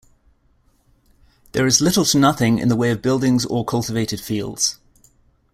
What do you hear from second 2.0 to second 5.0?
to nothing in the way of buildings or cultivated fields.